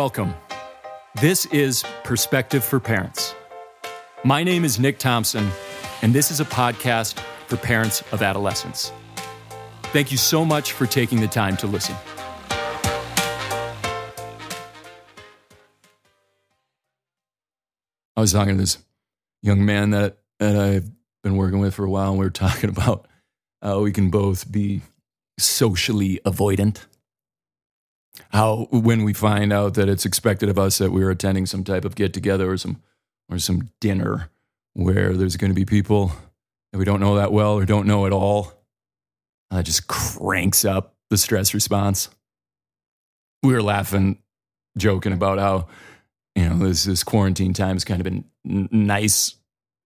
[0.00, 0.34] Welcome.
[1.20, 3.34] This is Perspective for Parents.
[4.24, 5.50] My name is Nick Thompson,
[6.00, 8.92] and this is a podcast for parents of adolescents.
[9.92, 11.94] Thank you so much for taking the time to listen.
[18.16, 18.78] I was talking to this
[19.42, 20.90] young man that, that I've
[21.22, 23.06] been working with for a while, and we were talking about
[23.60, 24.80] how we can both be
[25.38, 26.86] socially avoidant.
[28.30, 31.84] How when we find out that it's expected of us that we're attending some type
[31.84, 32.82] of get together or some
[33.28, 34.30] or some dinner
[34.74, 36.12] where there's going to be people
[36.72, 38.52] that we don't know that well or don't know at all,
[39.50, 42.08] that just cranks up the stress response.
[43.42, 44.18] We were laughing,
[44.78, 45.66] joking about how
[46.34, 49.34] you know this this quarantine time has kind of been n- nice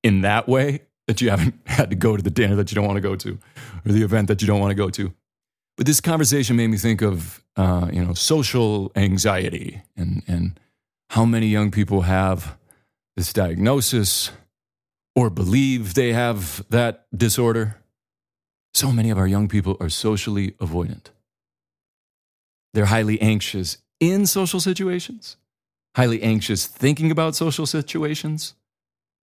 [0.02, 2.86] in that way that you haven't had to go to the dinner that you don't
[2.86, 3.38] want to go to
[3.86, 5.12] or the event that you don't want to go to.
[5.76, 10.58] But this conversation made me think of uh, you know social anxiety and and
[11.10, 12.56] how many young people have
[13.16, 14.30] this diagnosis
[15.14, 17.76] or believe they have that disorder.
[18.72, 21.10] So many of our young people are socially avoidant.
[22.72, 25.36] They're highly anxious in social situations,
[25.94, 28.54] highly anxious thinking about social situations,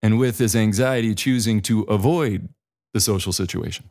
[0.01, 2.47] and with this anxiety, choosing to avoid
[2.93, 3.89] the social situation.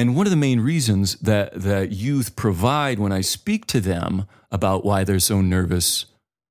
[0.00, 4.24] And one of the main reasons that, that youth provide when I speak to them
[4.50, 6.06] about why they're so nervous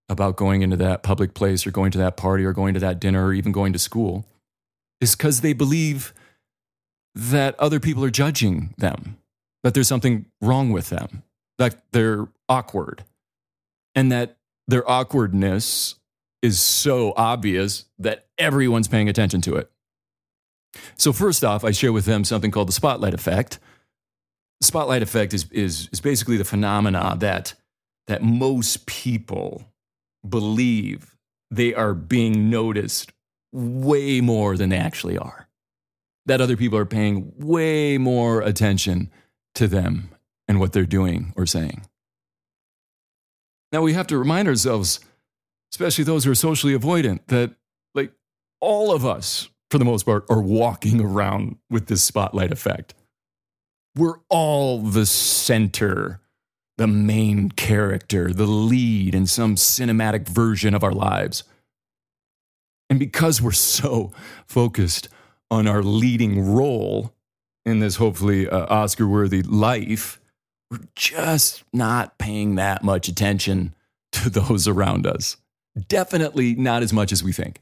[0.08, 3.00] about going into that public place or going to that party or going to that
[3.00, 4.28] dinner or even going to school
[5.02, 6.14] is because they believe
[7.16, 9.17] that other people are judging them,
[9.63, 11.23] that there's something wrong with them,
[11.58, 13.03] that they're awkward,
[13.95, 15.95] and that their awkwardness
[16.44, 19.72] is so obvious that everyone's paying attention to it.
[20.98, 23.59] So, first off, I share with them something called the spotlight effect.
[24.62, 27.53] The spotlight effect is, is, is basically the phenomena that,
[28.07, 29.72] that most people
[30.28, 31.16] believe
[31.50, 33.12] they are being noticed
[33.52, 35.47] way more than they actually are.
[36.25, 39.09] That other people are paying way more attention
[39.56, 40.09] to them
[40.47, 41.85] and what they're doing or saying.
[43.72, 45.00] Now, we have to remind ourselves,
[45.72, 47.56] especially those who are socially avoidant, that
[47.96, 48.12] like
[48.59, 52.94] all of us, for the most part, are walking around with this spotlight effect.
[53.96, 56.22] We're all the center,
[56.78, 61.44] the main character, the lead in some cinematic version of our lives.
[62.90, 64.12] And because we're so
[64.47, 65.09] focused
[65.52, 67.13] on our leading role
[67.66, 70.19] in this hopefully uh, Oscar worthy life,
[70.72, 73.75] we're just not paying that much attention
[74.12, 75.38] to those around us.
[75.88, 77.62] Definitely not as much as we think.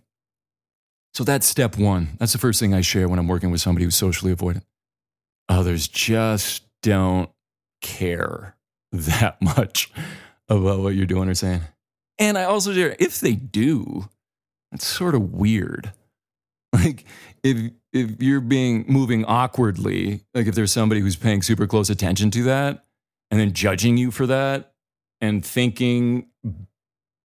[1.17, 2.09] So that's step one.
[2.19, 4.61] That's the first thing I share when I'm working with somebody who's socially avoidant.
[5.49, 7.31] Others just don't
[7.81, 8.55] care
[8.91, 9.91] that much
[10.47, 11.61] about what you're doing or saying.
[12.19, 14.09] And I also share if they do,
[14.71, 15.91] it's sort of weird.
[16.73, 17.05] Like
[17.43, 22.29] if if you're being moving awkwardly, like if there's somebody who's paying super close attention
[22.31, 22.85] to that
[23.31, 24.73] and then judging you for that
[25.21, 26.27] and thinking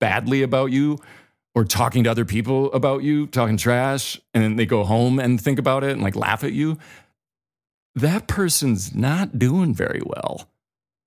[0.00, 1.00] badly about you
[1.54, 5.40] or talking to other people about you, talking trash, and then they go home and
[5.40, 6.78] think about it and like laugh at you,
[7.94, 10.48] that person's not doing very well.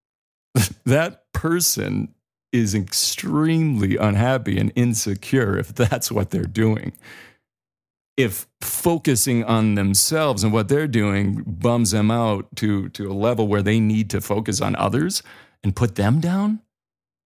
[0.86, 2.14] that person
[2.52, 6.94] is extremely unhappy and insecure if that's what they're doing.
[8.16, 13.48] If focusing on themselves and what they're doing bums them out to, to a level
[13.48, 15.22] where they need to focus on others
[15.64, 16.62] and put them down,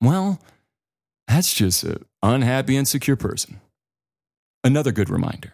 [0.01, 0.39] well,
[1.27, 3.59] that's just an unhappy, insecure person.
[4.63, 5.53] Another good reminder.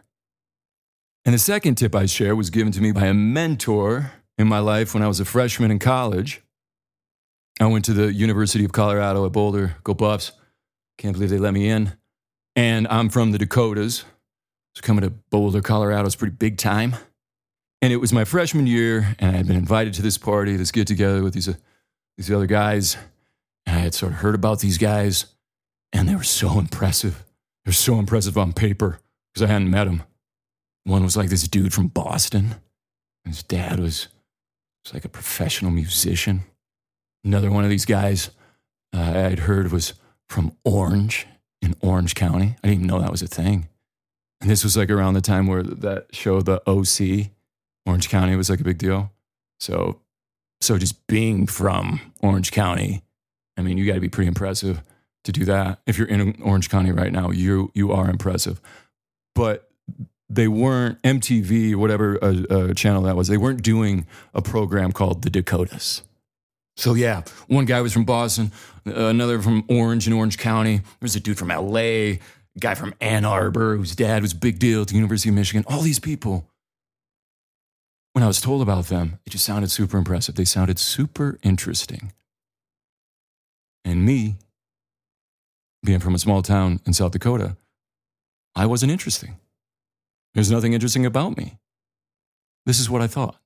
[1.25, 4.59] And the second tip I share was given to me by a mentor in my
[4.59, 6.41] life when I was a freshman in college.
[7.59, 9.77] I went to the University of Colorado at Boulder.
[9.83, 10.33] Go Buffs.
[10.97, 11.93] Can't believe they let me in.
[12.55, 14.05] And I'm from the Dakotas.
[14.75, 16.95] So coming to Boulder, Colorado is pretty big time.
[17.81, 20.71] And it was my freshman year, and I had been invited to this party, this
[20.71, 21.53] get together with these, uh,
[22.17, 22.97] these other guys.
[23.65, 25.25] And I had sort of heard about these guys,
[25.95, 27.23] and they were so impressive.
[27.63, 28.99] They were so impressive on paper
[29.33, 30.03] because I hadn't met them.
[30.83, 32.55] One was like this dude from Boston.
[33.23, 34.09] His dad was,
[34.83, 36.41] was like a professional musician.
[37.23, 38.29] Another one of these guys
[38.93, 39.93] uh, I'd heard was
[40.29, 41.27] from Orange
[41.61, 42.57] in Orange County.
[42.61, 43.69] I didn't even know that was a thing.
[44.41, 47.31] And this was like around the time where that show, The OC,
[47.85, 49.13] Orange County was like a big deal.
[49.61, 50.01] So,
[50.59, 53.01] so just being from Orange County,
[53.57, 54.83] I mean, you got to be pretty impressive
[55.25, 55.79] to do that.
[55.85, 58.61] If you're in Orange County right now, you you are impressive.
[59.33, 59.69] But
[60.29, 63.27] they weren't MTV, whatever uh, uh, channel that was.
[63.27, 66.01] They weren't doing a program called The Dakotas.
[66.77, 68.51] So, yeah, one guy was from Boston,
[68.85, 70.77] another from Orange in Orange County.
[70.77, 72.15] There was a dude from LA,
[72.59, 75.63] guy from Ann Arbor whose dad was big deal at the University of Michigan.
[75.67, 76.49] All these people.
[78.13, 80.35] When I was told about them, it just sounded super impressive.
[80.35, 82.13] They sounded super interesting.
[83.83, 84.35] And me,
[85.85, 87.55] being from a small town in South Dakota,
[88.55, 89.37] I wasn't interesting.
[90.33, 91.57] There's nothing interesting about me.
[92.65, 93.37] This is what I thought.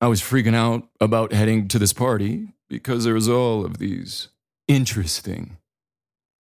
[0.00, 4.28] I was freaking out about heading to this party because there was all of these
[4.66, 5.58] interesting,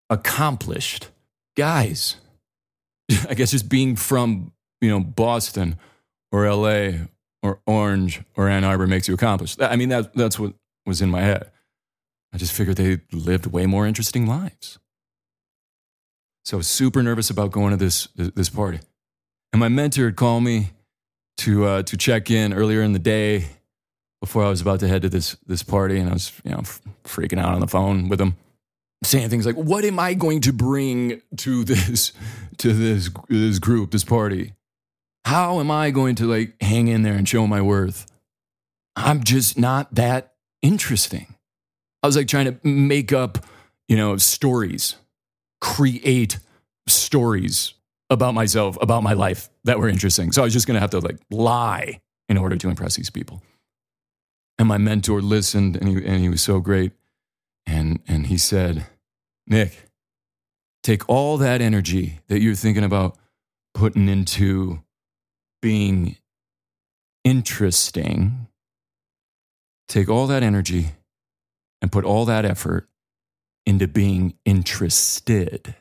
[0.09, 1.09] accomplished
[1.57, 2.15] guys.
[3.29, 5.77] I guess just being from, you know, Boston
[6.31, 7.05] or LA
[7.43, 9.61] or Orange or Ann Arbor makes you accomplished.
[9.61, 10.53] I mean, that, that's what
[10.85, 11.51] was in my head.
[12.33, 14.79] I just figured they lived way more interesting lives.
[16.45, 18.79] So I was super nervous about going to this, this party.
[19.51, 20.71] And my mentor had called me
[21.39, 23.47] to uh, to check in earlier in the day
[24.21, 26.59] before I was about to head to this this party, and I was you know
[26.59, 28.35] f- freaking out on the phone with him,
[29.03, 32.11] saying things like, "What am I going to bring to this
[32.57, 34.53] to this this group, this party?
[35.25, 38.05] How am I going to like hang in there and show my worth?
[38.95, 41.35] I'm just not that interesting."
[42.01, 43.45] I was like trying to make up,
[43.87, 44.95] you know, stories,
[45.61, 46.39] create
[46.87, 47.73] stories
[48.09, 50.31] about myself, about my life that were interesting.
[50.31, 53.09] So I was just going to have to like lie in order to impress these
[53.09, 53.43] people.
[54.57, 56.91] And my mentor listened and he, and he was so great.
[57.65, 58.87] And, and he said,
[59.45, 59.89] Nick,
[60.83, 63.17] take all that energy that you're thinking about
[63.73, 64.81] putting into
[65.61, 66.17] being
[67.23, 68.47] interesting,
[69.87, 70.91] take all that energy
[71.81, 72.87] and put all that effort
[73.65, 75.75] into being interested.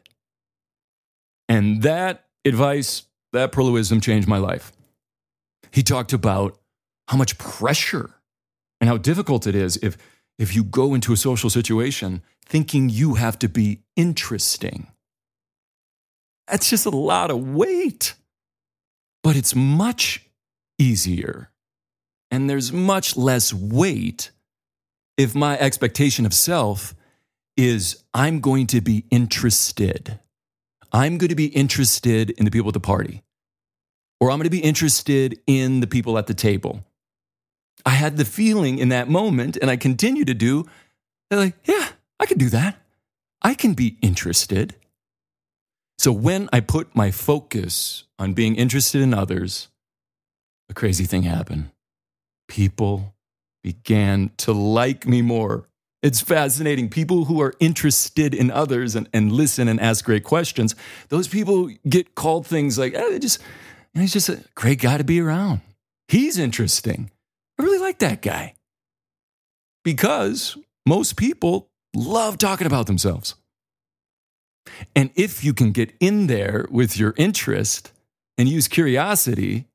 [1.48, 4.72] And that advice, that Perlowism changed my life.
[5.70, 6.58] He talked about
[7.08, 8.10] how much pressure
[8.80, 9.96] and how difficult it is if,
[10.38, 14.88] if you go into a social situation thinking you have to be interesting.
[16.46, 18.14] That's just a lot of weight.
[19.22, 20.26] But it's much
[20.78, 21.50] easier
[22.30, 24.30] and there's much less weight
[25.18, 26.94] if my expectation of self
[27.56, 30.20] is I'm going to be interested.
[30.92, 33.22] I'm going to be interested in the people at the party,
[34.20, 36.84] or I'm going to be interested in the people at the table.
[37.84, 40.64] I had the feeling in that moment, and I continue to do,
[41.30, 41.88] like, yeah,
[42.18, 42.80] I can do that.
[43.42, 44.76] I can be interested.
[45.98, 49.68] So when I put my focus on being interested in others,
[50.70, 51.70] a crazy thing happened.
[52.48, 53.14] People
[53.62, 55.68] began to like me more.
[56.02, 56.88] It's fascinating.
[56.88, 60.76] People who are interested in others and, and listen and ask great questions,
[61.08, 63.40] those people get called things like, oh, just,
[63.94, 65.60] he's just a great guy to be around.
[66.06, 67.10] He's interesting.
[67.58, 68.54] I really like that guy.
[69.84, 70.56] Because
[70.86, 73.34] most people love talking about themselves.
[74.94, 77.92] And if you can get in there with your interest
[78.36, 79.67] and use curiosity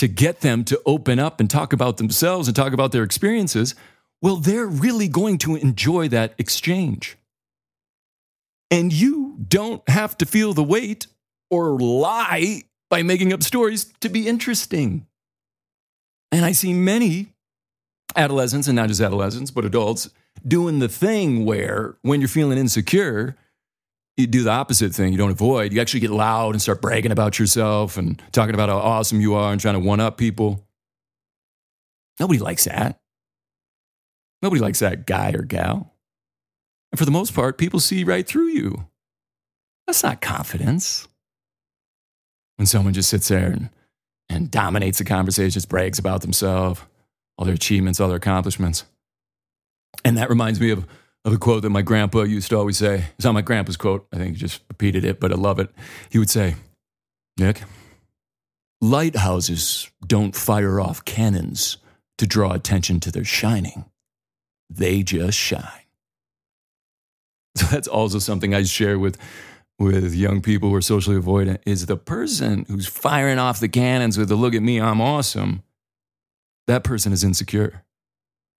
[0.00, 3.74] to get them to open up and talk about themselves and talk about their experiences,
[4.22, 7.18] well, they're really going to enjoy that exchange.
[8.70, 11.06] And you don't have to feel the weight
[11.50, 15.06] or lie by making up stories to be interesting.
[16.32, 17.34] And I see many
[18.16, 20.08] adolescents, and not just adolescents, but adults,
[20.48, 23.36] doing the thing where when you're feeling insecure,
[24.20, 25.12] you do the opposite thing.
[25.12, 25.72] You don't avoid.
[25.72, 29.34] You actually get loud and start bragging about yourself and talking about how awesome you
[29.34, 30.66] are and trying to one up people.
[32.18, 33.00] Nobody likes that.
[34.42, 35.94] Nobody likes that guy or gal.
[36.92, 38.86] And for the most part, people see right through you.
[39.86, 41.08] That's not confidence.
[42.56, 43.70] When someone just sits there and,
[44.28, 46.80] and dominates the conversation, just brags about themselves,
[47.36, 48.84] all their achievements, all their accomplishments.
[50.04, 50.86] And that reminds me of,
[51.24, 53.06] of a quote that my grandpa used to always say.
[53.16, 54.06] It's not my grandpa's quote.
[54.12, 55.70] I think he just repeated it, but I love it.
[56.08, 56.54] He would say,
[57.36, 57.62] Nick,
[58.80, 61.76] lighthouses don't fire off cannons
[62.18, 63.84] to draw attention to their shining
[64.70, 65.64] they just shine.
[67.56, 69.18] So that's also something I share with
[69.78, 74.18] with young people who are socially avoidant is the person who's firing off the cannons
[74.18, 75.62] with the look at me, I'm awesome.
[76.66, 77.82] That person is insecure.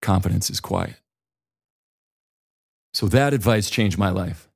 [0.00, 0.99] Confidence is quiet.
[2.92, 4.48] So that advice changed my life.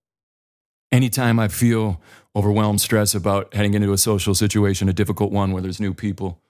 [0.90, 2.00] Anytime I feel
[2.36, 6.40] overwhelmed, stress about heading into a social situation, a difficult one where there's new people,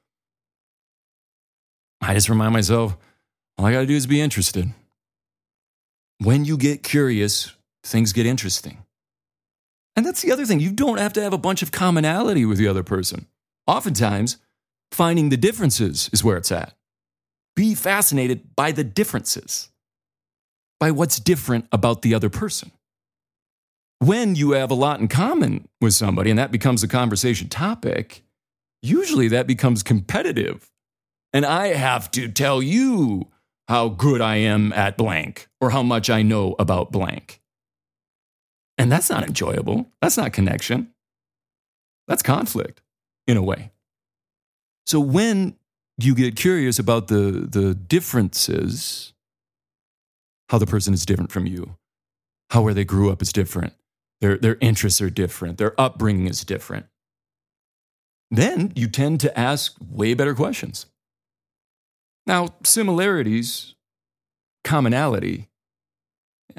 [2.00, 2.96] I just remind myself,
[3.56, 4.72] all I got to do is be interested.
[6.18, 8.84] When you get curious, things get interesting.
[9.96, 10.60] And that's the other thing.
[10.60, 13.26] You don't have to have a bunch of commonality with the other person.
[13.66, 14.38] Oftentimes,
[14.90, 16.74] finding the differences is where it's at.
[17.56, 19.70] be fascinated by the differences,
[20.80, 22.70] by what's different about the other person.
[24.00, 28.22] When you have a lot in common with somebody and that becomes a conversation topic,
[28.82, 30.70] usually that becomes competitive.
[31.32, 33.28] And I have to tell you
[33.68, 37.40] how good I am at blank or how much I know about blank.
[38.76, 39.90] And that's not enjoyable.
[40.02, 40.92] That's not connection.
[42.08, 42.82] That's conflict
[43.26, 43.70] in a way.
[44.86, 45.56] So when
[45.96, 49.13] you get curious about the, the differences,
[50.48, 51.76] how the person is different from you,
[52.50, 53.72] how where they grew up is different,
[54.20, 56.86] their, their interests are different, their upbringing is different,
[58.30, 60.86] then you tend to ask way better questions.
[62.26, 63.74] Now, similarities,
[64.64, 65.48] commonality,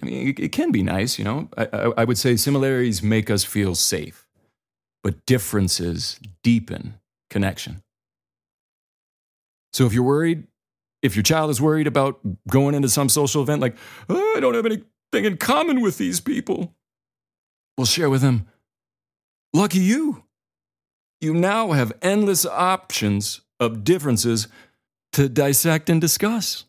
[0.01, 1.49] I mean, it, it can be nice, you know.
[1.57, 4.27] I, I, I would say similarities make us feel safe,
[5.03, 6.95] but differences deepen
[7.29, 7.81] connection.
[9.73, 10.47] So if you're worried,
[11.05, 12.19] if your child is worried about
[12.49, 13.75] going into some social event, like,
[14.09, 16.75] oh, I don't have anything in common with these people,
[17.77, 18.47] well, share with them,
[19.53, 20.23] lucky you.
[21.21, 24.47] You now have endless options of differences
[25.13, 26.65] to dissect and discuss.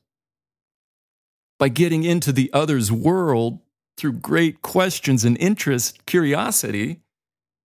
[1.59, 3.61] By getting into the other's world
[3.97, 7.01] through great questions and interest, curiosity,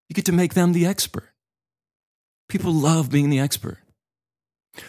[0.09, 1.31] you get to make them the expert.
[2.49, 3.79] People love being the expert.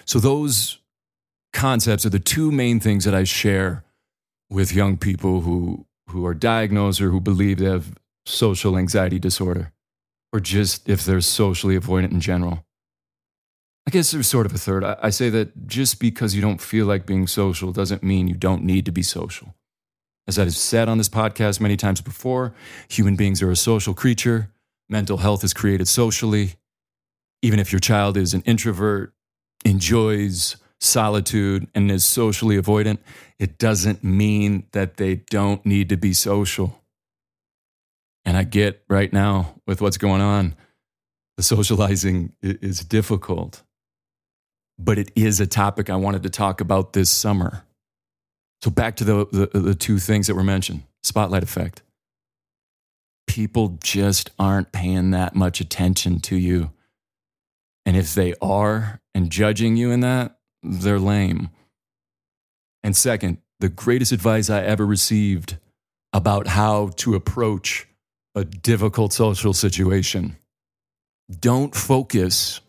[0.05, 0.80] So, those
[1.53, 3.83] concepts are the two main things that I share
[4.49, 7.93] with young people who, who are diagnosed or who believe they have
[8.25, 9.71] social anxiety disorder,
[10.33, 12.65] or just if they're socially avoidant in general.
[13.87, 14.83] I guess there's sort of a third.
[14.83, 18.35] I, I say that just because you don't feel like being social doesn't mean you
[18.35, 19.55] don't need to be social.
[20.27, 22.53] As I've said on this podcast many times before,
[22.89, 24.51] human beings are a social creature.
[24.87, 26.53] Mental health is created socially.
[27.41, 29.13] Even if your child is an introvert,
[29.65, 32.97] enjoys solitude and is socially avoidant,
[33.39, 36.81] it doesn't mean that they don't need to be social.
[38.25, 40.55] And I get right now with what's going on,
[41.37, 43.63] the socializing is difficult,
[44.77, 47.63] but it is a topic I wanted to talk about this summer.
[48.61, 51.81] So, back to the, the, the two things that were mentioned spotlight effect.
[53.25, 56.71] People just aren't paying that much attention to you
[57.85, 61.49] and if they are and judging you in that, they're lame.
[62.83, 65.57] And second, the greatest advice I ever received
[66.13, 67.87] about how to approach
[68.35, 70.37] a difficult social situation
[71.39, 72.59] don't focus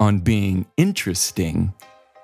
[0.00, 1.72] on being interesting,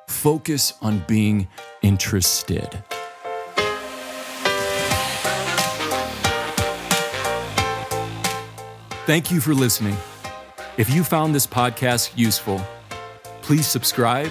[0.09, 1.47] focus on being
[1.83, 2.83] interested.
[9.07, 9.97] Thank you for listening.
[10.77, 12.65] If you found this podcast useful,
[13.43, 14.31] please subscribe,